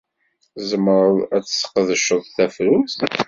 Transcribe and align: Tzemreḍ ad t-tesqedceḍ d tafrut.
Tzemreḍ 0.55 1.17
ad 1.35 1.43
t-tesqedceḍ 1.43 2.21
d 2.25 2.31
tafrut. 2.35 2.95